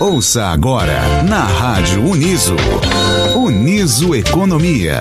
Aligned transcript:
Ouça 0.00 0.46
agora 0.46 1.22
na 1.22 1.44
Rádio 1.44 2.02
Uniso. 2.02 2.56
Uniso 3.36 4.14
Economia. 4.14 4.98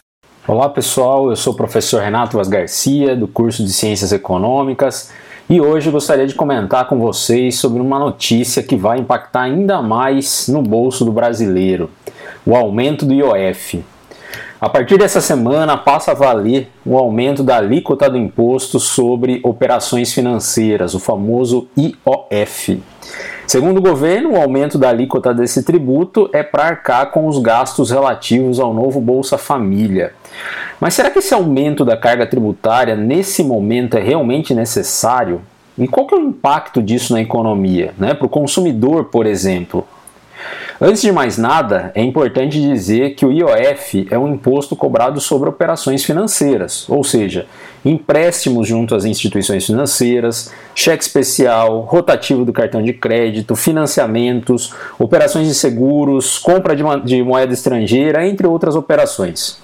Olá 0.48 0.70
pessoal, 0.70 1.30
eu 1.30 1.36
sou 1.36 1.54
o 1.54 1.56
professor 1.56 2.02
Renato 2.02 2.38
Vaz 2.38 2.48
Garcia, 2.48 3.16
do 3.16 3.28
curso 3.28 3.64
de 3.64 3.72
Ciências 3.72 4.12
Econômicas, 4.12 5.12
e 5.50 5.62
hoje 5.62 5.90
gostaria 5.90 6.28
de 6.28 6.36
comentar 6.36 6.88
com 6.88 7.00
vocês 7.00 7.58
sobre 7.58 7.82
uma 7.82 8.00
notícia 8.00 8.62
que 8.62 8.76
vai 8.76 9.00
impactar 9.00 9.44
ainda 9.44 9.82
mais 9.82 10.48
no 10.48 10.62
bolso 10.62 11.06
do 11.06 11.12
brasileiro: 11.12 11.90
o 12.46 12.56
aumento 12.56 13.06
do 13.06 13.14
IOF. 13.14 13.84
A 14.60 14.70
partir 14.70 14.98
dessa 14.98 15.22
semana 15.22 15.78
passa 15.78 16.12
a 16.12 16.16
valer 16.16 16.70
o 16.86 16.98
aumento 16.98 17.44
da 17.44 17.58
alíquota 17.58 18.10
do 18.10 18.18
imposto 18.18 18.80
sobre 18.80 19.40
operações 19.44 20.14
financeiras, 20.14 20.94
o 20.94 21.00
famoso 21.00 21.68
IOF. 21.78 22.82
Segundo 23.46 23.78
o 23.78 23.82
governo, 23.82 24.32
o 24.32 24.42
aumento 24.42 24.78
da 24.78 24.90
alíquota 24.90 25.34
desse 25.34 25.64
tributo 25.64 26.30
é 26.34 26.42
para 26.42 26.64
arcar 26.64 27.12
com 27.12 27.28
os 27.28 27.38
gastos 27.38 27.92
relativos 27.92 28.60
ao 28.60 28.74
novo 28.74 29.00
Bolsa 29.00 29.38
Família. 29.38 30.14
Mas 30.80 30.96
será 30.96 31.12
que 31.12 31.20
esse 31.20 31.34
aumento 31.34 31.86
da 31.86 31.96
carga 31.96 32.26
tributária 32.26 32.96
nesse 32.96 33.44
momento 33.44 33.98
é 33.98 34.02
realmente 34.02 34.54
necessário? 34.54 35.42
E 35.78 35.88
qual 35.88 36.08
que 36.08 36.16
é 36.16 36.18
o 36.18 36.22
impacto 36.22 36.82
disso 36.82 37.14
na 37.14 37.22
economia, 37.22 37.94
né? 37.98 38.14
para 38.14 38.26
o 38.26 38.30
consumidor, 38.30 39.06
por 39.06 39.26
exemplo? 39.26 39.86
Antes 40.80 41.02
de 41.02 41.10
mais 41.10 41.38
nada, 41.38 41.94
é 41.96 42.04
importante 42.04 42.62
dizer 42.62 43.16
que 43.16 43.26
o 43.26 43.32
IOF 43.32 44.08
é 44.12 44.20
um 44.20 44.34
imposto 44.34 44.76
cobrado 44.76 45.22
sobre 45.22 45.48
operações 45.48 46.04
financeiras, 46.04 46.86
ou 46.90 47.02
seja, 47.02 47.46
empréstimos 47.86 48.68
junto 48.68 48.94
às 48.94 49.06
instituições 49.06 49.66
financeiras, 49.66 50.52
cheque 50.76 51.02
especial, 51.02 51.80
rotativo 51.80 52.44
do 52.44 52.52
cartão 52.52 52.84
de 52.84 52.92
crédito, 52.92 53.56
financiamentos, 53.56 54.74
operações 55.00 55.48
de 55.48 55.56
seguros, 55.56 56.38
compra 56.40 56.76
de 56.76 57.24
moeda 57.24 57.54
estrangeira, 57.54 58.28
entre 58.28 58.46
outras 58.46 58.76
operações. 58.76 59.58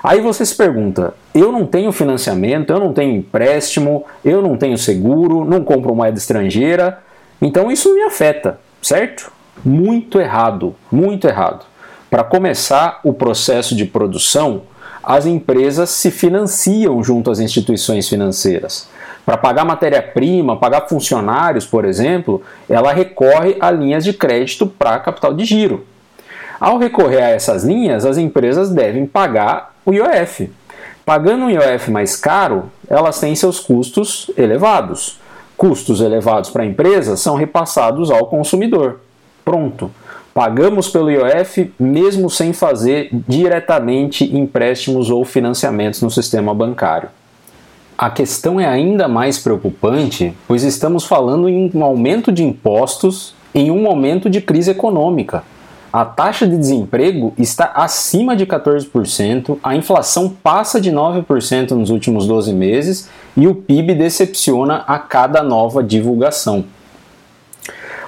Aí 0.00 0.20
você 0.20 0.46
se 0.46 0.54
pergunta: 0.54 1.12
eu 1.34 1.50
não 1.50 1.66
tenho 1.66 1.90
financiamento, 1.90 2.72
eu 2.72 2.78
não 2.78 2.92
tenho 2.92 3.16
empréstimo, 3.16 4.04
eu 4.24 4.40
não 4.40 4.56
tenho 4.56 4.78
seguro, 4.78 5.44
não 5.44 5.64
compro 5.64 5.92
moeda 5.92 6.18
estrangeira, 6.18 7.00
então 7.40 7.68
isso 7.68 7.92
me 7.92 8.02
afeta, 8.02 8.60
certo? 8.80 9.41
Muito 9.64 10.20
errado, 10.20 10.74
muito 10.90 11.26
errado. 11.26 11.64
Para 12.10 12.24
começar 12.24 13.00
o 13.04 13.12
processo 13.12 13.74
de 13.74 13.84
produção, 13.84 14.62
as 15.02 15.26
empresas 15.26 15.90
se 15.90 16.10
financiam 16.10 17.02
junto 17.02 17.30
às 17.30 17.40
instituições 17.40 18.08
financeiras. 18.08 18.88
Para 19.24 19.36
pagar 19.36 19.64
matéria-prima, 19.64 20.56
pagar 20.56 20.88
funcionários, 20.88 21.64
por 21.64 21.84
exemplo, 21.84 22.42
ela 22.68 22.92
recorre 22.92 23.56
a 23.60 23.70
linhas 23.70 24.04
de 24.04 24.12
crédito 24.12 24.66
para 24.66 24.98
capital 24.98 25.32
de 25.32 25.44
giro. 25.44 25.86
Ao 26.60 26.78
recorrer 26.78 27.22
a 27.22 27.30
essas 27.30 27.64
linhas, 27.64 28.04
as 28.04 28.18
empresas 28.18 28.70
devem 28.70 29.06
pagar 29.06 29.74
o 29.84 29.92
IOF. 29.92 30.50
Pagando 31.04 31.44
um 31.44 31.50
IOF 31.50 31.90
mais 31.90 32.16
caro, 32.16 32.70
elas 32.88 33.18
têm 33.18 33.34
seus 33.34 33.58
custos 33.58 34.30
elevados. 34.36 35.18
Custos 35.56 36.00
elevados 36.00 36.50
para 36.50 36.62
a 36.62 36.66
empresa 36.66 37.16
são 37.16 37.36
repassados 37.36 38.10
ao 38.10 38.26
consumidor. 38.26 39.00
Pronto. 39.44 39.90
Pagamos 40.34 40.88
pelo 40.88 41.10
IOF 41.10 41.72
mesmo 41.78 42.30
sem 42.30 42.52
fazer 42.52 43.10
diretamente 43.28 44.24
empréstimos 44.34 45.10
ou 45.10 45.24
financiamentos 45.24 46.00
no 46.00 46.10
sistema 46.10 46.54
bancário. 46.54 47.10
A 47.98 48.08
questão 48.08 48.58
é 48.58 48.66
ainda 48.66 49.06
mais 49.06 49.38
preocupante, 49.38 50.34
pois 50.48 50.62
estamos 50.62 51.04
falando 51.04 51.48
em 51.48 51.70
um 51.74 51.84
aumento 51.84 52.32
de 52.32 52.42
impostos 52.42 53.34
em 53.54 53.70
um 53.70 53.82
momento 53.82 54.30
de 54.30 54.40
crise 54.40 54.70
econômica. 54.70 55.44
A 55.92 56.06
taxa 56.06 56.46
de 56.46 56.56
desemprego 56.56 57.34
está 57.36 57.66
acima 57.74 58.34
de 58.34 58.46
14%, 58.46 59.58
a 59.62 59.76
inflação 59.76 60.30
passa 60.30 60.80
de 60.80 60.90
9% 60.90 61.72
nos 61.72 61.90
últimos 61.90 62.26
12 62.26 62.54
meses 62.54 63.10
e 63.36 63.46
o 63.46 63.54
PIB 63.54 63.94
decepciona 63.94 64.84
a 64.86 64.98
cada 64.98 65.42
nova 65.42 65.82
divulgação. 65.82 66.64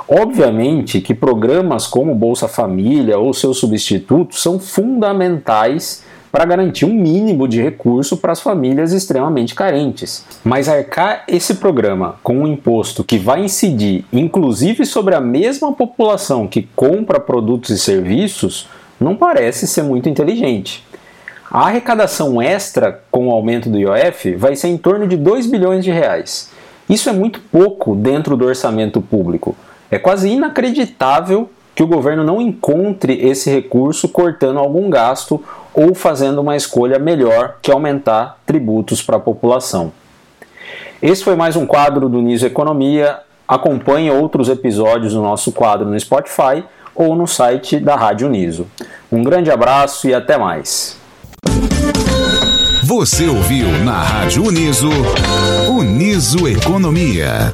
Obviamente 0.08 1.00
que 1.00 1.14
programas 1.14 1.86
como 1.86 2.14
Bolsa 2.14 2.46
Família 2.46 3.18
ou 3.18 3.32
seus 3.32 3.58
substitutos 3.58 4.42
são 4.42 4.58
fundamentais 4.58 6.04
para 6.30 6.44
garantir 6.44 6.84
um 6.84 6.92
mínimo 6.92 7.48
de 7.48 7.62
recurso 7.62 8.16
para 8.16 8.32
as 8.32 8.40
famílias 8.40 8.92
extremamente 8.92 9.54
carentes. 9.54 10.24
Mas 10.44 10.68
arcar 10.68 11.24
esse 11.26 11.54
programa 11.54 12.16
com 12.22 12.40
um 12.40 12.46
imposto 12.46 13.04
que 13.04 13.16
vai 13.16 13.44
incidir 13.44 14.04
inclusive 14.12 14.84
sobre 14.84 15.14
a 15.14 15.20
mesma 15.20 15.72
população 15.72 16.46
que 16.46 16.68
compra 16.74 17.18
produtos 17.18 17.70
e 17.70 17.78
serviços 17.78 18.68
não 19.00 19.16
parece 19.16 19.66
ser 19.66 19.84
muito 19.84 20.08
inteligente. 20.08 20.84
A 21.50 21.68
arrecadação 21.68 22.42
extra 22.42 23.00
com 23.10 23.28
o 23.28 23.30
aumento 23.30 23.70
do 23.70 23.78
IOF 23.78 24.34
vai 24.36 24.56
ser 24.56 24.68
em 24.68 24.76
torno 24.76 25.06
de 25.06 25.16
2 25.16 25.46
bilhões 25.46 25.84
de 25.84 25.90
reais. 25.90 26.50
Isso 26.90 27.08
é 27.08 27.12
muito 27.12 27.40
pouco 27.40 27.94
dentro 27.94 28.36
do 28.36 28.44
orçamento 28.44 29.00
público. 29.00 29.56
É 29.90 29.98
quase 29.98 30.28
inacreditável 30.28 31.50
que 31.74 31.82
o 31.82 31.86
governo 31.86 32.22
não 32.22 32.40
encontre 32.40 33.14
esse 33.26 33.50
recurso 33.50 34.08
cortando 34.08 34.58
algum 34.58 34.88
gasto 34.88 35.42
ou 35.74 35.94
fazendo 35.94 36.40
uma 36.40 36.56
escolha 36.56 36.98
melhor 36.98 37.56
que 37.60 37.70
aumentar 37.70 38.38
tributos 38.46 39.02
para 39.02 39.16
a 39.16 39.20
população. 39.20 39.92
Esse 41.02 41.24
foi 41.24 41.34
mais 41.34 41.56
um 41.56 41.66
quadro 41.66 42.08
do 42.08 42.22
Niso 42.22 42.46
Economia. 42.46 43.18
Acompanhe 43.46 44.10
outros 44.10 44.48
episódios 44.48 45.12
do 45.12 45.20
nosso 45.20 45.52
quadro 45.52 45.86
no 45.86 45.98
Spotify 45.98 46.64
ou 46.94 47.14
no 47.16 47.26
site 47.26 47.78
da 47.78 47.96
Rádio 47.96 48.28
Niso. 48.28 48.66
Um 49.10 49.22
grande 49.22 49.50
abraço 49.50 50.08
e 50.08 50.14
até 50.14 50.38
mais. 50.38 50.96
Você 52.84 53.26
ouviu 53.26 53.66
na 53.84 54.02
Rádio 54.02 54.46
Uniso, 54.46 54.90
Uniso 55.68 56.46
Economia. 56.46 57.52